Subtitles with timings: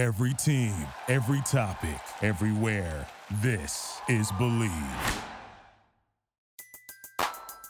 [0.00, 0.72] Every team,
[1.08, 3.06] every topic, everywhere.
[3.42, 4.70] This is Believe.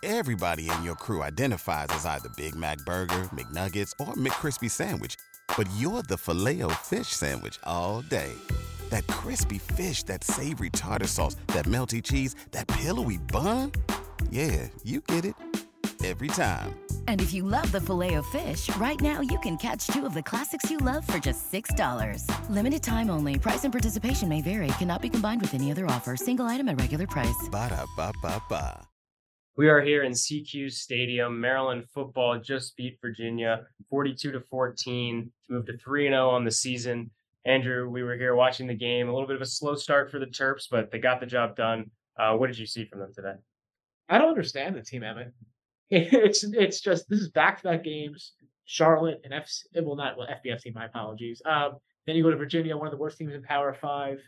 [0.05, 5.17] Everybody in your crew identifies as either Big Mac Burger, McNuggets, or McCrispy Sandwich.
[5.57, 8.35] But you're the filet fish Sandwich all day.
[8.91, 13.73] That crispy fish, that savory tartar sauce, that melty cheese, that pillowy bun.
[14.31, 15.35] Yeah, you get it.
[16.05, 16.75] Every time.
[17.09, 20.15] And if you love the filet of fish, right now you can catch two of
[20.15, 22.25] the classics you love for just $6.
[22.49, 23.39] Limited time only.
[23.39, 24.69] Price and participation may vary.
[24.79, 26.17] Cannot be combined with any other offer.
[26.17, 27.49] Single item at regular price.
[27.51, 28.87] Ba da ba ba ba.
[29.57, 31.39] We are here in SECU Stadium.
[31.39, 36.51] Maryland football just beat Virginia 42 to 14 to move to 3 0 on the
[36.51, 37.11] season.
[37.45, 39.09] Andrew, we were here watching the game.
[39.09, 41.57] A little bit of a slow start for the Terps, but they got the job
[41.57, 41.91] done.
[42.19, 43.35] Uh, what did you see from them today?
[44.09, 45.33] I don't understand the team, Emmett.
[45.91, 48.33] It's it's just this is back to back games.
[48.65, 51.43] Charlotte and FC, well not well FBS my apologies.
[51.45, 51.73] Um,
[52.07, 54.21] then you go to Virginia, one of the worst teams in Power Five.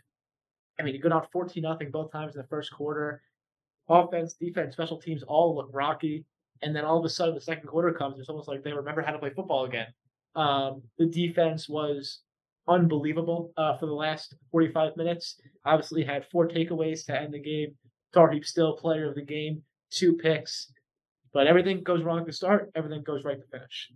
[0.79, 3.21] I mean, you go down fourteen nothing both times in the first quarter.
[3.87, 6.25] Offense, defense, special teams all look rocky,
[6.61, 8.19] and then all of a sudden the second quarter comes.
[8.19, 9.87] It's almost like they remember how to play football again.
[10.35, 12.19] Um, the defense was
[12.67, 15.39] unbelievable uh, for the last 45 minutes.
[15.65, 17.75] Obviously, had four takeaways to end the game.
[18.13, 20.71] Tarheeb Still player of the game, two picks.
[21.33, 23.91] But everything goes wrong to start, everything goes right to finish.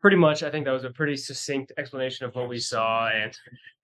[0.00, 3.08] Pretty much, I think that was a pretty succinct explanation of what we saw.
[3.08, 3.36] And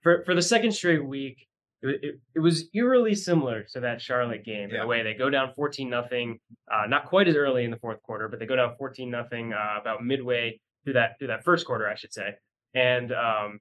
[0.03, 1.49] for, for the second straight week,
[1.83, 5.03] it, it, it was eerily similar to that Charlotte game in a way.
[5.03, 6.39] They go down 14 nothing,
[6.73, 9.53] uh, not quite as early in the fourth quarter, but they go down 14 nothing
[9.53, 12.35] uh, about midway through that through that first quarter, I should say.
[12.75, 13.59] And um,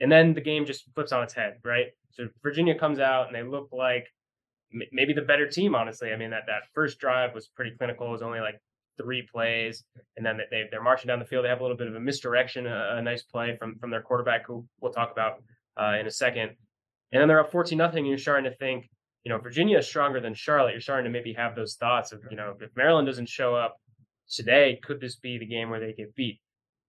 [0.00, 1.86] and then the game just flips on its head, right?
[2.12, 4.06] So Virginia comes out and they look like
[4.92, 6.12] maybe the better team, honestly.
[6.12, 8.06] I mean, that, that first drive was pretty clinical.
[8.06, 8.60] It was only like
[9.00, 9.84] three plays,
[10.16, 11.44] and then they they're marching down the field.
[11.44, 14.02] They have a little bit of a misdirection, a, a nice play from from their
[14.02, 15.42] quarterback, who we'll talk about
[15.80, 16.50] uh, in a second.
[17.12, 18.88] And then they're up fourteen nothing, and you're starting to think,
[19.24, 20.72] you know, Virginia is stronger than Charlotte.
[20.72, 23.76] You're starting to maybe have those thoughts of, you know, if Maryland doesn't show up
[24.30, 26.40] today, could this be the game where they get beat?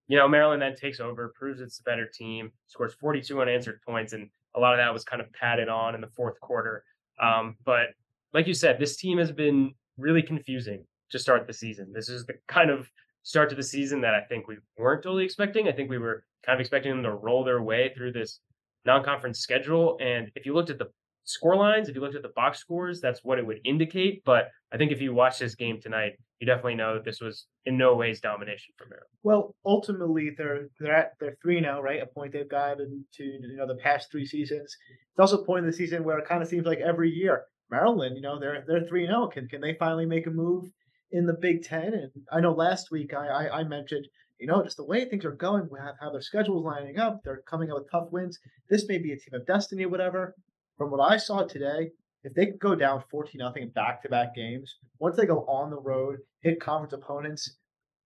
[0.08, 4.14] You know, Maryland then takes over, proves it's a better team, scores 42 unanswered points,
[4.14, 6.84] and a lot of that was kind of padded on in the fourth quarter.
[7.22, 7.88] Um, but
[8.34, 11.92] like you said, this team has been really confusing to start the season.
[11.94, 12.90] This is the kind of
[13.24, 15.68] start to the season that I think we weren't totally expecting.
[15.68, 18.40] I think we were kind of expecting them to roll their way through this
[18.86, 19.98] non-conference schedule.
[20.02, 20.88] And if you looked at the
[21.24, 24.24] score lines, if you looked at the box scores, that's what it would indicate.
[24.26, 27.46] But I think if you watch this game tonight, you definitely know that this was
[27.66, 29.12] in no ways domination for Maryland.
[29.22, 32.02] Well, ultimately they're they're at they're three now, right?
[32.02, 34.76] A point they've gotten to you know the past three seasons.
[35.12, 37.44] It's also a point in the season where it kind of seems like every year
[37.72, 39.24] Maryland, you know, they're they're three now.
[39.24, 39.28] Oh.
[39.28, 40.70] Can can they finally make a move
[41.12, 41.94] in the Big Ten.
[41.94, 44.08] And I know last week I, I, I mentioned,
[44.40, 47.22] you know, just the way things are going, we have how their schedule's lining up,
[47.24, 48.40] they're coming out with tough wins.
[48.70, 50.36] This may be a team of destiny whatever.
[50.78, 51.92] From what I saw today,
[52.24, 55.46] if they could go down 14 nothing in back to back games, once they go
[55.46, 57.58] on the road, hit conference opponents,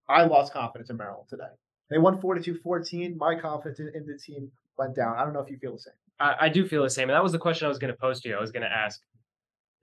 [0.08, 1.44] I lost confidence in Maryland today.
[1.90, 3.16] They won 42 14.
[3.16, 5.16] My confidence in, the team went down.
[5.16, 5.94] I don't know if you feel the same.
[6.18, 7.08] I, I do feel the same.
[7.08, 8.36] And that was the question I was going to pose to you.
[8.36, 9.00] I was going to ask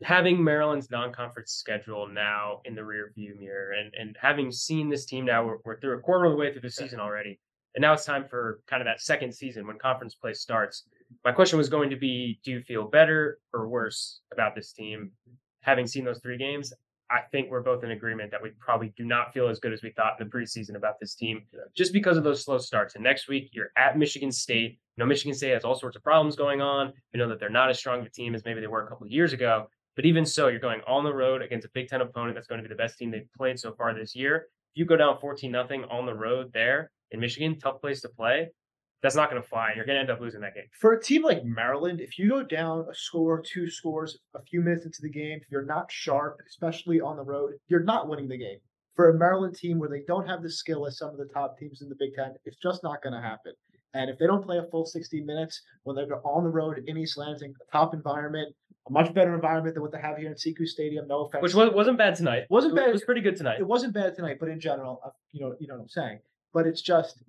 [0.04, 5.06] having Maryland's non-conference schedule now in the rear view mirror, and and having seen this
[5.06, 7.40] team now, we're, we're through a quarter of the way through the season already,
[7.76, 10.84] and now it's time for kind of that second season when conference play starts.
[11.26, 15.12] My question was going to be: Do you feel better or worse about this team,
[15.62, 16.74] having seen those three games?
[17.12, 19.84] I think we're both in agreement that we probably do not feel as good as
[19.84, 21.44] we thought in the preseason about this team,
[21.76, 22.96] just because of those slow starts.
[22.96, 24.80] And next week, you're at Michigan State.
[24.98, 26.92] You know, Michigan State has all sorts of problems going on.
[27.14, 28.88] We know that they're not as strong of a team as maybe they were a
[28.88, 29.68] couple of years ago.
[29.96, 32.62] But even so, you're going on the road against a Big Ten opponent that's going
[32.62, 34.48] to be the best team they've played so far this year.
[34.74, 38.10] If you go down 14 nothing on the road there in Michigan, tough place to
[38.10, 38.50] play.
[39.04, 39.74] That's not going to fly.
[39.76, 40.64] You're going to end up losing that game.
[40.80, 44.62] For a team like Maryland, if you go down a score, two scores, a few
[44.62, 48.30] minutes into the game, if you're not sharp, especially on the road, you're not winning
[48.30, 48.60] the game.
[48.96, 51.58] For a Maryland team where they don't have the skill as some of the top
[51.60, 53.54] teams in the Big Ten, it's just not going to happen.
[53.94, 56.98] And if they don't play a full 60 minutes when they're on the road in
[56.98, 58.56] East Lansing, a top environment,
[58.88, 61.08] a much better environment than what they have here in SECU Stadium.
[61.08, 62.44] No offense, which wasn't bad tonight.
[62.50, 62.90] wasn't bad.
[62.90, 63.60] It was pretty good tonight.
[63.60, 66.20] It wasn't bad tonight, but in general, uh, you know, you know what I'm saying.
[66.54, 67.24] But it's just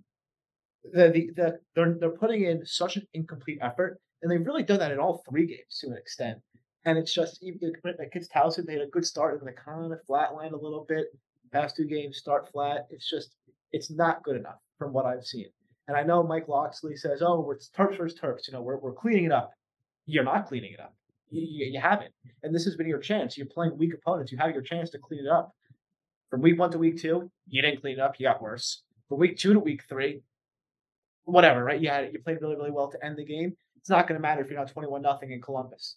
[0.92, 4.78] the the, the they're they're putting in such an incomplete effort, and they've really done
[4.80, 6.38] that in all three games to an extent.
[6.86, 9.90] And it's just even like Kids Towson, they had a good start and they kind
[9.90, 11.06] of flatlined a little bit.
[11.50, 12.86] Past two games start flat.
[12.90, 13.34] It's just
[13.72, 15.46] it's not good enough from what I've seen.
[15.88, 18.48] And I know Mike Locksley says, "Oh, we're Terps versus Terps.
[18.48, 19.52] You know, we're we're cleaning it up."
[20.06, 20.94] You're not cleaning it up.
[21.34, 22.12] You, you, haven't.
[22.42, 23.36] And this has been your chance.
[23.36, 24.32] You're playing weak opponents.
[24.32, 25.52] You have your chance to clean it up.
[26.30, 28.14] From week one to week two, you didn't clean it up.
[28.18, 28.82] You got worse.
[29.08, 30.22] From week two to week three,
[31.24, 31.80] whatever, right?
[31.80, 33.54] You had you played really, really well to end the game.
[33.76, 35.96] It's not going to matter if you're not 21 nothing in Columbus.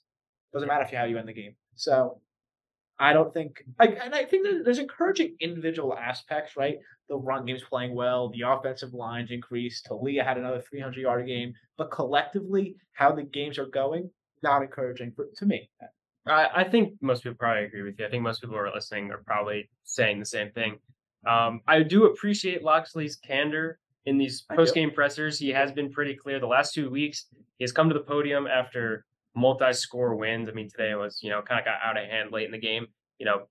[0.54, 1.56] Doesn't matter if you how you end the game.
[1.76, 2.20] So
[3.00, 6.78] I don't think, I, and I think there's encouraging individual aspects, right?
[7.10, 9.88] The run game's playing well, the offensive lines increased.
[9.90, 14.10] Taulia had another 300 yard game, but collectively, how the games are going,
[14.44, 15.70] not encouraging for, to me.
[16.28, 18.06] I, I think most people probably agree with you.
[18.06, 20.78] I think most people who are listening are probably saying the same thing.
[21.28, 25.38] Um, I do appreciate Locksley's candor in these post game pressers.
[25.38, 27.26] He has been pretty clear the last two weeks.
[27.58, 29.06] He has come to the podium after
[29.36, 30.50] multi-score wins.
[30.50, 32.60] I mean, today was you know kind of got out of hand late in the
[32.60, 32.88] game.
[33.20, 33.48] You know,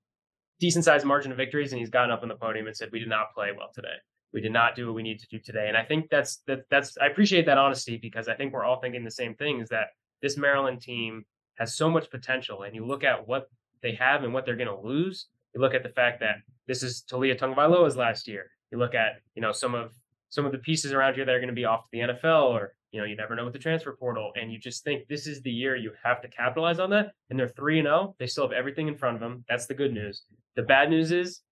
[0.61, 2.99] decent sized margin of victories, and he's gotten up on the podium and said, "We
[2.99, 3.97] did not play well today.
[4.33, 6.61] We did not do what we need to do today." And I think that's that
[6.71, 9.69] that's I appreciate that honesty because I think we're all thinking the same thing: is
[9.69, 9.89] that
[10.23, 11.25] this Maryland team
[11.59, 13.49] has so much potential, and you look at what
[13.83, 15.27] they have and what they're going to lose.
[15.55, 16.37] You look at the fact that
[16.67, 18.51] this is Taulia Tagovailoa's last year.
[18.71, 19.93] You look at you know some of
[20.29, 22.51] some of the pieces around here that are going to be off to the NFL
[22.51, 25.27] or you know, you never know with the transfer portal, and you just think this
[25.27, 27.13] is the year you have to capitalize on that.
[27.29, 28.15] And they're three and zero; oh.
[28.19, 29.45] they still have everything in front of them.
[29.51, 30.23] That's the good news.
[30.55, 31.43] The bad news is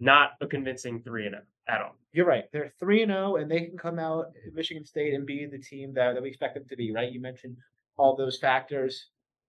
[0.00, 1.94] not a convincing three and zero oh at all.
[2.12, 2.44] You're right.
[2.52, 5.94] They're three and zero, and they can come out Michigan State and be the team
[5.94, 6.92] that, that we expect them to be.
[6.92, 7.12] Right?
[7.12, 7.56] You mentioned
[7.98, 9.08] all those factors,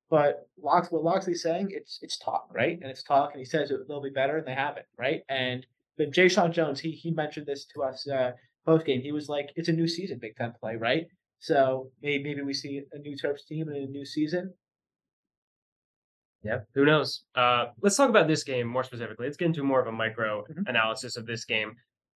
[0.09, 2.79] but Lox, what Locksley's saying, it's it's talk, right?
[2.81, 5.21] And it's talk, and he says they'll be better, and they haven't, right?
[5.29, 5.65] And
[5.97, 8.31] but Jay Sean Jones, he he mentioned this to us uh,
[8.65, 9.01] post game.
[9.01, 11.05] He was like, "It's a new season, Big Ten play, right?"
[11.39, 14.53] So maybe maybe we see a new Terps team in a new season.
[16.41, 17.23] Yeah, who knows?
[17.35, 19.27] Uh, let's talk about this game more specifically.
[19.27, 20.63] Let's get into more of a micro mm-hmm.
[20.67, 21.75] analysis of this game.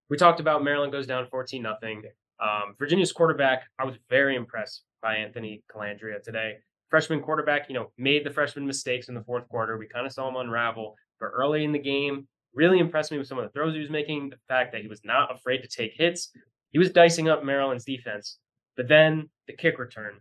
[0.08, 2.04] We talked about Maryland goes down 14 nothing.
[2.40, 6.54] Um, Virginia's quarterback, I was very impressed by Anthony Colandrea today.
[6.88, 9.78] Freshman quarterback, you know, made the freshman mistakes in the fourth quarter.
[9.78, 13.26] We kind of saw him unravel, but early in the game, really impressed me with
[13.26, 14.30] some of the throws he was making.
[14.30, 16.30] The fact that he was not afraid to take hits.
[16.70, 18.38] He was dicing up Maryland's defense
[18.76, 20.14] but then the kick return.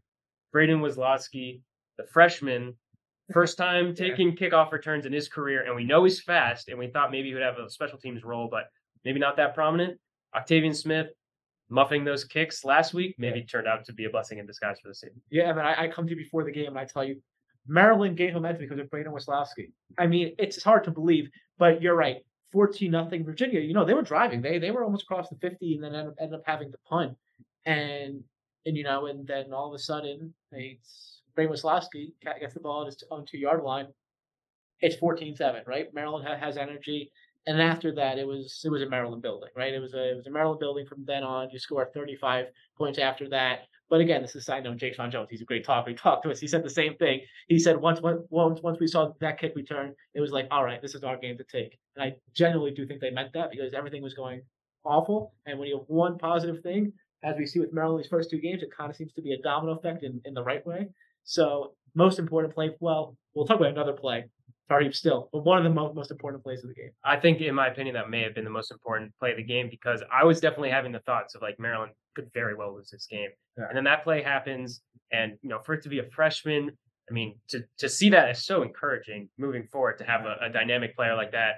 [0.52, 1.62] Braeden Wisloski,
[1.98, 2.76] the freshman,
[3.34, 6.88] first time taking kickoff returns in his career, and we know he's fast, and we
[6.88, 8.66] thought maybe he would have a special teams role, but
[9.06, 9.98] maybe not that prominent.
[10.36, 11.08] Octavian Smith
[11.72, 13.46] muffing those kicks last week maybe yeah.
[13.46, 15.22] turned out to be a blessing in disguise for the season.
[15.30, 17.22] Yeah, I mean, I, I come to you before the game and I tell you,
[17.68, 19.72] Maryland gained momentum because of Braeden Wisloski.
[19.98, 22.18] I mean, it's hard to believe, but you're right.
[22.52, 23.62] 14 nothing Virginia.
[23.62, 24.42] You know, they were driving.
[24.42, 26.78] They they were almost across the 50 and then ended up, ended up having to
[26.88, 27.16] punt.
[27.66, 28.24] And
[28.66, 32.82] and you know, and then all of a sudden, it's Ray Wisloski gets the ball
[32.82, 33.88] at his own two yard line.
[34.82, 35.94] It's 14-7, right?
[35.94, 37.12] Maryland has energy,
[37.48, 39.74] and after that, it was it was a Maryland building, right?
[39.74, 41.50] It was a it was a Maryland building from then on.
[41.52, 42.46] You score 35
[42.78, 43.62] points after that.
[43.90, 44.78] But again, this is side note.
[44.78, 45.90] Jake Jones, he's a great talker.
[45.90, 46.40] He talked to us.
[46.40, 47.22] He said the same thing.
[47.48, 50.82] He said once once once we saw that kick return, it was like, all right,
[50.82, 51.78] this is our game to take.
[51.96, 54.42] And I genuinely do think they meant that because everything was going
[54.86, 55.34] awful.
[55.46, 58.64] And when you have one positive thing, as we see with Maryland's first two games,
[58.64, 60.88] it kind of seems to be a domino effect in, in the right way.
[61.24, 64.26] So most important play, well, we'll talk about another play,
[64.72, 66.92] Tarheeb Still, but one of the most, most important plays of the game.
[67.04, 69.44] I think, in my opinion, that may have been the most important play of the
[69.44, 72.90] game because I was definitely having the thoughts of like Maryland could very well lose
[72.90, 73.30] this game.
[73.58, 73.66] Yeah.
[73.68, 74.82] And then that play happens,
[75.12, 76.72] and you know, for it to be a freshman,
[77.10, 80.50] I mean, to to see that is so encouraging moving forward to have a, a
[80.50, 81.56] dynamic player like that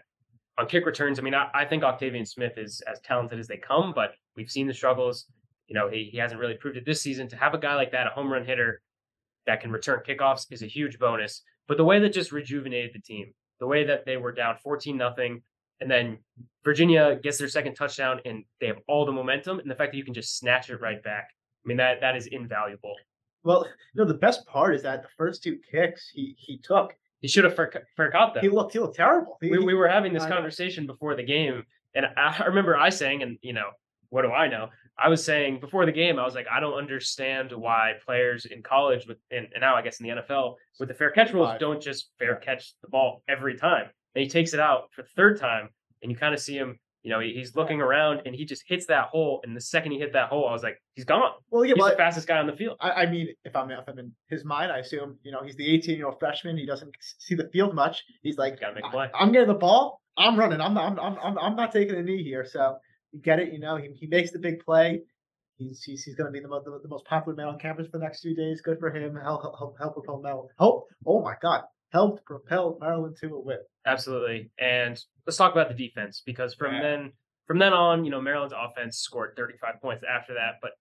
[0.57, 1.19] on kick returns.
[1.19, 4.49] I mean, I, I think Octavian Smith is as talented as they come, but we've
[4.49, 5.27] seen the struggles
[5.67, 7.27] you know, he, he hasn't really proved it this season.
[7.29, 8.81] To have a guy like that, a home run hitter
[9.45, 11.41] that can return kickoffs, is a huge bonus.
[11.67, 14.97] But the way that just rejuvenated the team, the way that they were down 14
[14.97, 15.41] nothing,
[15.79, 16.17] and then
[16.63, 19.97] Virginia gets their second touchdown and they have all the momentum, and the fact that
[19.97, 21.29] you can just snatch it right back.
[21.63, 22.95] I mean, that that is invaluable.
[23.43, 26.95] Well, you know, the best part is that the first two kicks he he took,
[27.19, 28.41] he should have forgot them.
[28.41, 29.37] He looked he looked terrible.
[29.41, 31.63] He, we, we were having this conversation before the game,
[31.95, 33.69] and I remember I saying, and you know,
[34.09, 34.69] what do I know?
[34.97, 38.61] I was saying before the game, I was like, I don't understand why players in
[38.61, 41.51] college with and, and now I guess in the NFL with the fair catch rules
[41.59, 43.87] don't just fair catch the ball every time.
[44.15, 45.69] And he takes it out for the third time,
[46.01, 46.79] and you kind of see him.
[47.01, 49.41] You know, he's looking around and he just hits that hole.
[49.43, 51.31] And the second he hit that hole, I was like, he's gone.
[51.49, 52.77] Well, yeah, he's the fastest guy on the field.
[52.79, 55.57] I, I, mean, if I'm if I'm in his mind, I assume you know he's
[55.57, 56.55] the 18 year old freshman.
[56.55, 58.01] He doesn't see the field much.
[58.21, 59.09] He's like, gotta make a play.
[59.13, 59.99] I, am getting the ball.
[60.17, 60.61] I'm running.
[60.61, 60.97] I'm not.
[60.97, 62.45] I'm, I'm, I'm not taking a knee here.
[62.45, 62.77] So
[63.13, 63.53] you get it.
[63.53, 65.01] You know, he, he makes the big play.
[65.57, 67.99] He's he's, he's going to be the, the, the, most popular man on campus for
[67.99, 68.61] the next few days.
[68.61, 69.15] Good for him.
[69.15, 70.49] Help help help propel Maryland.
[70.59, 70.87] Help!
[71.05, 71.61] Oh my God!
[71.91, 73.59] Helped propel Maryland to a win.
[73.85, 74.49] Absolutely.
[74.59, 76.81] And let's talk about the defense because from yeah.
[76.81, 77.11] then
[77.45, 80.71] from then on, you know, Maryland's offense scored 35 points after that, but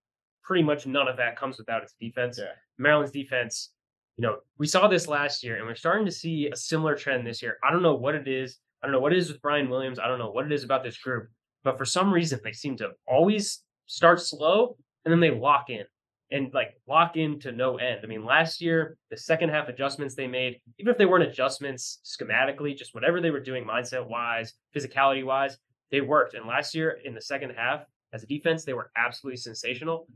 [0.43, 2.37] pretty much none of that comes without its defense.
[2.39, 2.51] Yeah.
[2.77, 3.71] Maryland's defense,
[4.17, 7.25] you know, we saw this last year and we're starting to see a similar trend
[7.25, 7.57] this year.
[7.63, 8.59] I don't know what it is.
[8.81, 9.99] I don't know what it is with Brian Williams.
[9.99, 11.29] I don't know what it is about this group,
[11.63, 15.83] but for some reason they seem to always start slow and then they lock in
[16.31, 17.99] and like lock in to no end.
[18.03, 21.99] I mean, last year, the second half adjustments they made, even if they weren't adjustments
[22.03, 25.57] schematically, just whatever they were doing mindset wise, physicality wise,
[25.91, 26.33] they worked.
[26.33, 30.07] And last year in the second half, as a defense, they were absolutely sensational.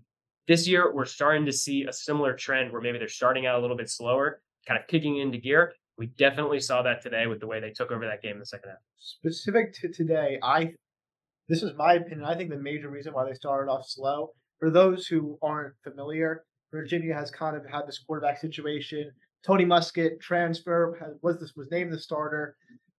[0.47, 3.61] This year, we're starting to see a similar trend where maybe they're starting out a
[3.61, 5.73] little bit slower, kind of kicking into gear.
[5.97, 8.45] We definitely saw that today with the way they took over that game in the
[8.45, 8.79] second half.
[8.97, 10.73] Specific to today, I
[11.47, 12.25] this is my opinion.
[12.25, 16.43] I think the major reason why they started off slow for those who aren't familiar,
[16.71, 19.11] Virginia has kind of had this quarterback situation.
[19.45, 22.55] Tony Muskett transfer was this was named the starter,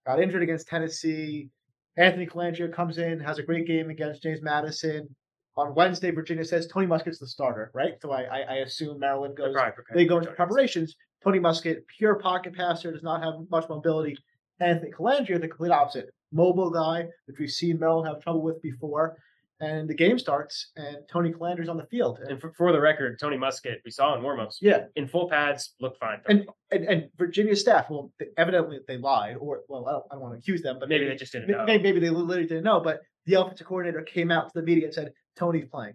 [0.07, 1.51] got injured against Tennessee.
[1.97, 5.09] Anthony Colandrea comes in, has a great game against James Madison.
[5.57, 7.95] On Wednesday, Virginia says Tony Muskett's the starter, right?
[8.01, 9.53] So I, I, I assume Maryland goes.
[9.93, 10.95] They go into preparations.
[11.25, 14.17] Tony Muskett, pure pocket passer, does not have much mobility.
[14.61, 19.19] Anthony Colandrea, the complete opposite, mobile guy, that we've seen Maryland have trouble with before
[19.61, 22.21] and the game starts, and Tony Colandrea's on the field.
[22.21, 25.75] And for, for the record, Tony Muskett, we saw in warmups, yeah, in full pads,
[25.81, 26.21] looked fine.
[26.29, 30.15] And, and, and Virginia staff, well, they, evidently they lied, or well, I don't, I
[30.15, 31.65] don't want to accuse them, but maybe, maybe they just didn't know.
[31.65, 32.81] Maybe, maybe they literally didn't know.
[32.81, 35.95] But the offensive coordinator came out to the media and said Tony's playing.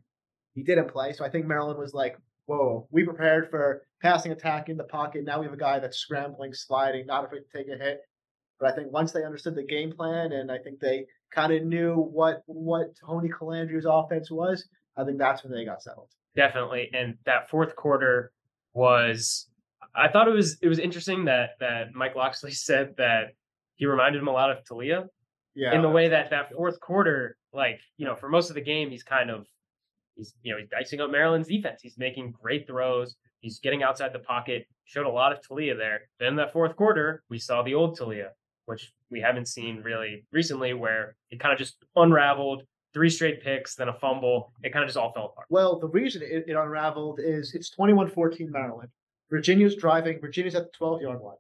[0.56, 4.70] He didn't play, so I think Maryland was like, "Whoa, we prepared for passing attack
[4.70, 5.24] in the pocket.
[5.24, 8.02] Now we have a guy that's scrambling, sliding, not afraid to take a hit."
[8.64, 11.06] But I think once they understood the game plan, and I think they
[11.36, 15.84] kind of knew what what Tony Colandrea's offense was, I think that's when they got
[15.84, 16.08] settled.
[16.34, 18.32] Definitely, and that fourth quarter
[18.74, 19.50] was.
[19.94, 23.36] I thought it was it was interesting that that Mike Locksley said that
[23.76, 25.08] he reminded him a lot of Taulia.
[25.56, 25.76] Yeah.
[25.76, 28.90] In the way that that fourth quarter, like you know, for most of the game,
[28.90, 29.46] he's kind of
[30.16, 31.82] he's you know he's dicing up Maryland's defense.
[31.82, 33.18] He's making great throws.
[33.42, 34.68] He's getting outside the pocket.
[34.86, 36.04] Showed a lot of Taulia there.
[36.18, 38.30] Then that fourth quarter, we saw the old Taulia
[38.66, 42.64] which we haven't seen really recently, where it kind of just unraveled.
[42.94, 44.54] Three straight picks, then a fumble.
[44.62, 45.48] It kind of just all fell apart.
[45.50, 48.90] Well, the reason it, it unraveled is it's 21 14 Maryland.
[49.32, 50.20] Virginia's driving.
[50.22, 51.38] Virginia's at the 12 yard line.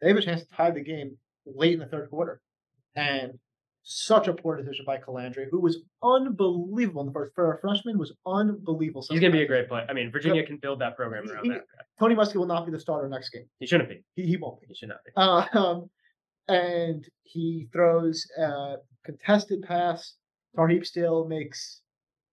[0.00, 1.16] They have a chance to tie the game
[1.46, 2.40] late in the third quarter.
[2.94, 3.38] And
[3.84, 7.98] such a poor decision by Colandrea, who was unbelievable in the first for a freshman
[7.98, 9.04] was unbelievable.
[9.08, 9.86] He's going to be a great player.
[9.88, 11.64] I mean, Virginia can build that program around he, that.
[11.98, 13.44] Tony Muskett will not be the starter next game.
[13.58, 14.02] He shouldn't be.
[14.16, 14.68] He, he won't be.
[14.68, 15.12] He should not be.
[15.16, 15.90] Uh, um,
[16.48, 20.14] and he throws a contested pass.
[20.56, 21.80] Tarheeb Still makes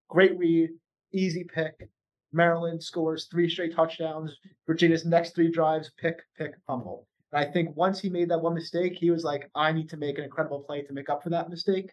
[0.10, 0.70] great read,
[1.14, 1.90] easy pick.
[2.34, 4.38] Maryland scores three straight touchdowns.
[4.68, 7.08] Virginia's next three drives, pick, pick, fumble.
[7.32, 9.98] And I think once he made that one mistake, he was like, I need to
[9.98, 11.92] make an incredible play to make up for that mistake.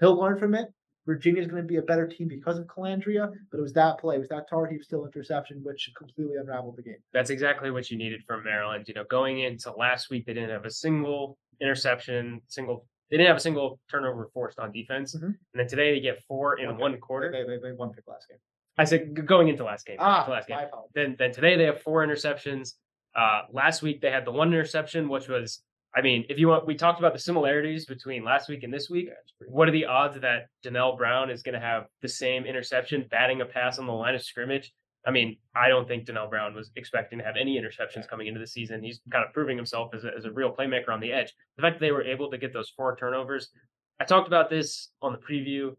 [0.00, 0.72] He'll learn from it.
[1.06, 4.16] Virginia's going to be a better team because of Colandrea, but it was that play,
[4.16, 6.98] it was that Tarheeb Still interception, which completely unraveled the game.
[7.12, 8.84] That's exactly what you needed from Maryland.
[8.86, 12.86] You know, going into last week, they didn't have a single interception, single.
[13.10, 15.26] They didn't have a single turnover forced on defense, mm-hmm.
[15.26, 17.32] and then today they get four in one, one quarter.
[17.32, 18.38] They, they, they won pick last game.
[18.78, 19.96] I said going into last game.
[19.98, 20.58] Ah, last game.
[20.94, 22.74] Then then today they have four interceptions.
[23.16, 25.62] Uh, last week they had the one interception, which was
[25.94, 28.88] I mean, if you want, we talked about the similarities between last week and this
[28.88, 29.08] week.
[29.48, 33.40] What are the odds that Donnell Brown is going to have the same interception, batting
[33.40, 34.72] a pass on the line of scrimmage?
[35.04, 38.38] I mean, I don't think Donnell Brown was expecting to have any interceptions coming into
[38.38, 38.84] the season.
[38.84, 41.32] He's kind of proving himself as a, as a real playmaker on the edge.
[41.56, 43.48] The fact that they were able to get those four turnovers,
[43.98, 45.74] I talked about this on the preview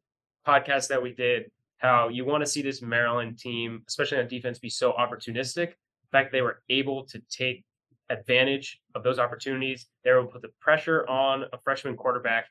[0.46, 1.52] podcast that we did.
[1.78, 5.70] How you want to see this Maryland team, especially on defense, be so opportunistic.
[5.70, 7.64] The fact they were able to take
[8.12, 9.88] advantage of those opportunities.
[10.04, 12.46] They were able to put the pressure on a freshman quarterback,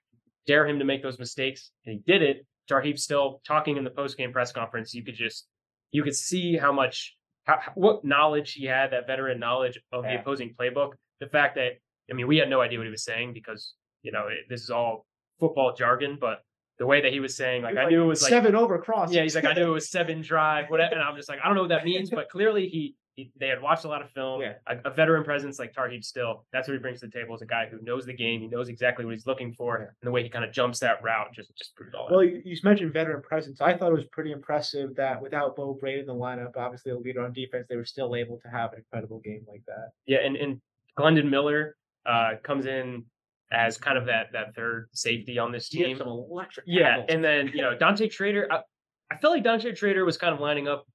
[0.47, 2.47] dare him to make those mistakes, and he did it.
[2.71, 4.95] Tarheeb Still talking in the post game press conference.
[4.95, 5.47] You could just
[5.91, 10.15] you could see how much how, what knowledge he had, that veteran knowledge of yeah.
[10.15, 10.91] the opposing playbook.
[11.21, 11.73] The fact that
[12.11, 14.63] I mean, we had no idea what he was saying because you know it, this
[14.63, 15.07] is all
[15.41, 16.43] football jargon, but
[16.79, 18.55] the way that he was saying, like, was I like knew it was like seven
[18.55, 19.13] over cross.
[19.13, 20.95] Yeah, he's like, I knew it was seven drive, whatever.
[20.95, 23.49] And I'm just like, I don't know what that means, but clearly he he, they
[23.49, 24.41] had watched a lot of film.
[24.41, 24.55] Yeah.
[24.67, 27.35] A, a, veteran presence like Tarheeb Still, that's what he brings to the table.
[27.35, 28.41] Is a guy who knows the game.
[28.41, 29.87] He knows exactly what he's looking for, yeah.
[29.87, 32.09] and the way he kind of jumps that route just just proved all.
[32.11, 33.61] Well, you, you mentioned veteran presence.
[33.61, 36.99] I thought it was pretty impressive that without Beau Brade in the lineup, obviously the
[36.99, 39.91] leader on defense, they were still able to have an incredible game like that.
[40.07, 40.61] Yeah, and and
[40.97, 43.05] Glendon Miller uh, comes in
[43.53, 45.97] as kind of that that third safety on this team.
[45.99, 46.67] some electric.
[46.67, 48.47] Yeah, and then you know Dante Trader.
[48.51, 48.61] I,
[49.13, 50.87] I felt like Dante Trader was kind of lining up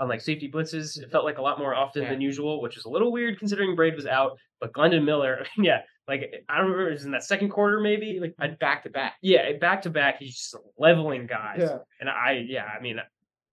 [0.00, 0.98] on like safety blitzes.
[0.98, 2.10] It felt like a lot more often yeah.
[2.10, 4.38] than usual, which is a little weird considering Brade was out.
[4.60, 8.18] But Glendon Miller, yeah, like I don't remember, it was in that second quarter maybe,
[8.20, 9.14] like I'd back to back.
[9.22, 10.16] Yeah, back to back.
[10.18, 11.58] He's just leveling guys.
[11.60, 11.78] Yeah.
[12.00, 12.96] And I, yeah, I mean,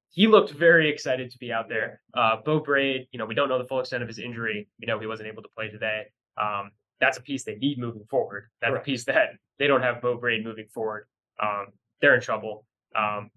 [0.10, 2.02] he looked very excited to be out there.
[2.16, 4.68] Uh, Beau Brade, you know, we don't know the full extent of his injury.
[4.80, 6.04] We know he wasn't able to play today.
[6.42, 8.46] Um, that's a piece they need moving forward.
[8.62, 8.82] That's right.
[8.82, 11.08] a piece that they don't have Beau Brade moving forward.
[11.42, 11.68] Um,
[12.02, 12.66] they're in trouble.
[12.96, 13.30] Um,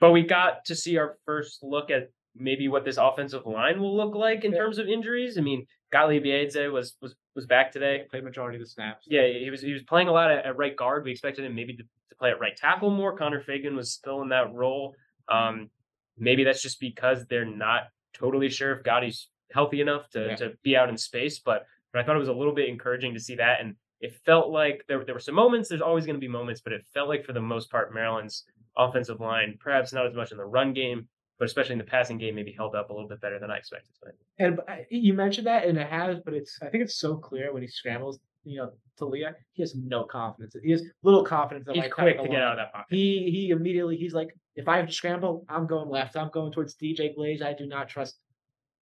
[0.00, 3.96] but we got to see our first look at maybe what this offensive line will
[3.96, 4.58] look like in Yeah.
[4.58, 5.38] terms of injuries.
[5.38, 8.04] I mean, Gottlieb Ayedze was was was back today.
[8.10, 9.06] Played majority of the snaps.
[9.08, 11.04] Yeah, he was he was playing a lot at, at right guard.
[11.04, 13.16] We expected him maybe to, to play at right tackle more.
[13.16, 14.94] Connor Fagan was still in that role.
[15.28, 15.70] Um,
[16.18, 20.36] maybe that's just because they're not totally sure if Gotti's healthy enough to, Yeah.
[20.36, 21.38] to be out in space.
[21.38, 24.12] But but I thought it was a little bit encouraging to see that, and it
[24.26, 25.68] felt like there there were some moments.
[25.70, 28.44] There's always going to be moments, but it felt like for the most part, Maryland's
[28.76, 31.08] offensive line, perhaps not as much in the run game,
[31.38, 33.56] but especially in the passing game, maybe held up a little bit better than I
[33.58, 33.90] expected.
[34.38, 37.62] And you mentioned that, and it has, but it's I think it's so clear when
[37.62, 40.56] he scrambles, you know, Taulia, he has no confidence.
[40.62, 41.66] He has little confidence.
[41.66, 42.86] That He's like, quick to get out of that pocket.
[42.90, 46.16] He he immediately he's like, if I have to scramble, I'm going left.
[46.16, 47.42] I'm going towards DJ Glaze.
[47.42, 48.18] I do not trust.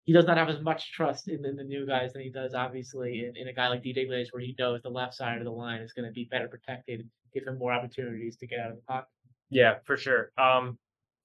[0.04, 2.54] He does not have as much trust in, in the new guys than he does,
[2.54, 5.44] obviously, in, in a guy like DJ Glaze, where he knows the left side of
[5.44, 8.70] the line is going to be better protected, give him more opportunities to get out
[8.70, 9.08] of the pocket.
[9.50, 10.30] Yeah, for sure.
[10.38, 10.78] Um,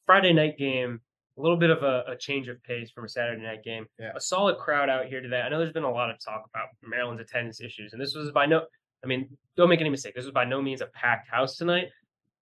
[0.08, 1.00] Friday night game,
[1.38, 3.86] a little bit of a, a change of pace from a Saturday night game.
[4.00, 4.12] Yeah.
[4.16, 5.42] A solid crowd out here today.
[5.42, 8.32] I know there's been a lot of talk about Maryland's attendance issues, and this was
[8.32, 8.64] by no,
[9.04, 10.14] I mean, don't make any mistake.
[10.16, 11.88] This was by no means a packed house tonight,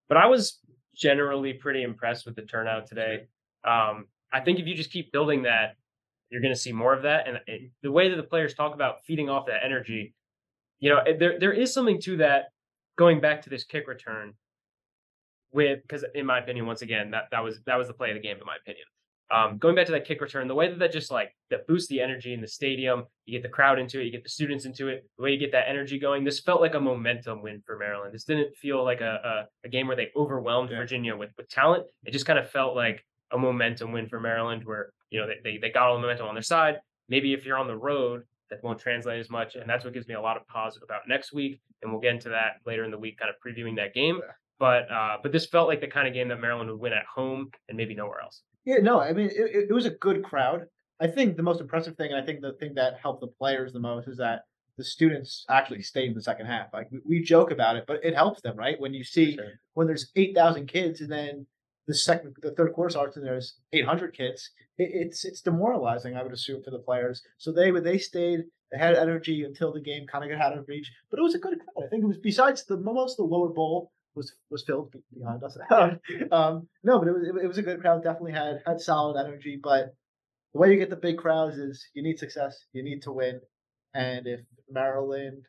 [0.08, 0.58] but I was
[0.94, 3.26] generally pretty impressed with the turnout today.
[3.64, 5.76] Um, I think if you just keep building that,
[6.30, 7.26] you're going to see more of that.
[7.26, 10.14] And it, the way that the players talk about feeding off that energy,
[10.78, 12.46] you know, there there is something to that.
[12.98, 14.34] Going back to this kick return,
[15.52, 18.14] with because in my opinion, once again, that that was that was the play of
[18.14, 18.84] the game in my opinion.
[19.32, 21.88] Um, going back to that kick return, the way that that just like that boosts
[21.88, 24.64] the energy in the stadium, you get the crowd into it, you get the students
[24.64, 26.24] into it, the way you get that energy going.
[26.24, 28.12] This felt like a momentum win for Maryland.
[28.12, 30.78] This didn't feel like a a, a game where they overwhelmed Yeah.
[30.78, 31.84] Virginia with with talent.
[32.04, 35.38] It just kind of felt like a momentum win for Maryland, where you know they
[35.44, 36.78] they, they got all the momentum on their side.
[37.08, 40.08] Maybe if you're on the road, that won't translate as much, and that's what gives
[40.08, 41.60] me a lot of pause about next week.
[41.82, 44.20] And we'll get into that later in the week, kind of previewing that game.
[44.60, 47.06] But uh, but this felt like the kind of game that Maryland would win at
[47.12, 48.42] home and maybe nowhere else.
[48.66, 50.66] Yeah, no, I mean it, it, was a good crowd.
[51.00, 53.72] I think the most impressive thing, and I think the thing that helped the players
[53.72, 54.42] the most, is that
[54.76, 56.66] the students actually stayed in the second half.
[56.74, 58.78] Like we, we joke about it, but it helps them, right?
[58.78, 59.46] When you see Sure.
[59.72, 61.46] when there's eight thousand kids, and then
[61.86, 64.50] the second, the third quarter starts, and there's eight hundred kids.
[64.76, 67.22] It, it's it's demoralizing, I would assume, for the players.
[67.38, 68.40] So they they stayed.
[68.70, 70.92] They had energy until the game kind of got out of reach.
[71.10, 71.86] But it was a good crowd.
[71.86, 75.00] I think it was besides the most of the lower bowl was was filled be-
[75.16, 75.56] behind us.
[76.32, 78.02] um, no, but it was it was a good crowd.
[78.02, 79.58] Definitely had had solid energy.
[79.62, 79.94] But
[80.52, 82.64] the way you get the big crowds is you need success.
[82.72, 83.40] You need to win.
[83.94, 85.44] And if Maryland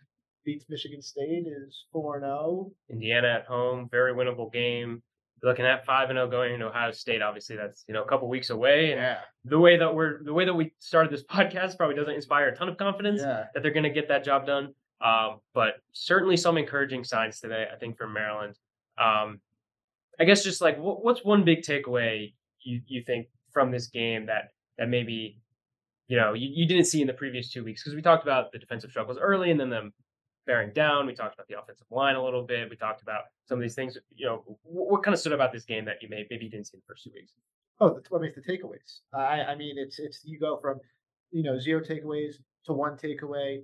[0.45, 2.71] beats Michigan State is four and oh, zero.
[2.89, 5.02] Indiana at home, very winnable game.
[5.43, 7.24] Looking at five and zero going into Ohio State.
[7.24, 8.93] Obviously, that's you know a couple weeks away.
[8.93, 12.50] And the way that we're the way that we started this podcast probably doesn't inspire
[12.50, 13.45] a ton of confidence yeah.
[13.54, 14.74] that they're going to get that job done.
[15.03, 18.57] Um, but certainly some encouraging signs today, I think, from Maryland.
[18.97, 19.39] Um,
[20.19, 24.27] I guess just like what, what's one big takeaway you, you think from this game
[24.27, 25.39] that that maybe
[26.07, 28.51] you know you, you didn't see in the previous two weeks because we talked about
[28.51, 29.93] the defensive struggles early and then them
[30.45, 31.07] bearing down.
[31.07, 32.69] We talked about the offensive line a little bit.
[32.69, 33.97] We talked about some of these things.
[34.15, 36.51] You know, what, what kind of stood about this game that you may maybe you
[36.51, 37.33] didn't see in the first two weeks?
[37.79, 38.99] Oh, the, I mean, the takeaways.
[39.13, 40.79] I, I mean, it's it's you go from
[41.31, 42.35] you know zero takeaways
[42.65, 43.63] to one takeaway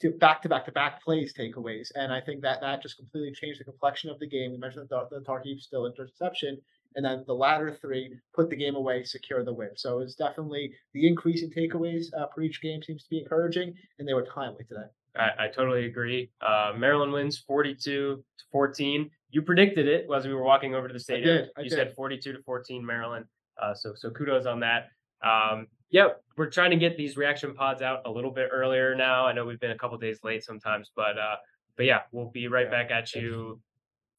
[0.00, 3.32] to back to back to back plays takeaways, and I think that that just completely
[3.32, 4.52] changed the complexion of the game.
[4.52, 6.58] We mentioned the the Tarheeb Still interception,
[6.96, 9.70] and then the latter three put the game away, secure the win.
[9.76, 13.74] So it's definitely the increase in takeaways uh, per each game seems to be encouraging,
[13.98, 14.88] and they were timely today.
[15.16, 16.30] I, I totally agree.
[16.40, 19.10] Uh, Maryland wins 42 to 14.
[19.30, 21.38] You predicted it as we were walking over to the stadium.
[21.38, 21.76] did, I you did.
[21.76, 23.26] said 42 to 14 Maryland.
[23.60, 24.88] Uh, so so kudos on that.
[25.22, 29.26] Um, yep, we're trying to get these reaction pods out a little bit earlier now.
[29.26, 31.36] I know we've been a couple days late sometimes, but uh,
[31.76, 33.60] but yeah, we'll be right back at you.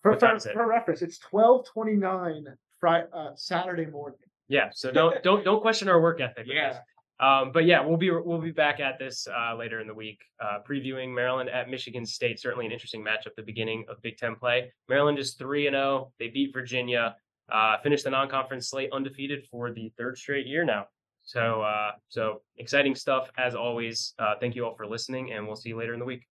[0.02, 2.46] For, What for, for reference, it's twelve twenty nine
[2.80, 4.20] Friday uh, Saturday morning.
[4.48, 6.48] Yeah, so don't don't don't question our work ethic.
[6.48, 6.70] Yeah.
[6.70, 6.78] this.
[7.20, 10.20] Um, but yeah, we'll be we'll be back at this uh, later in the week,
[10.44, 12.40] uh, previewing Maryland at Michigan State.
[12.40, 13.36] Certainly an interesting matchup.
[13.38, 14.72] The beginning of Big Ten play.
[14.90, 16.12] Maryland is three and zero.
[16.20, 17.16] They beat Virginia.
[17.52, 20.86] Uh, finished the non-conference slate undefeated for the third straight year now.
[21.24, 24.14] So uh, so exciting stuff as always.
[24.20, 26.24] Uh, thank you all for listening, and we'll see you later in the week.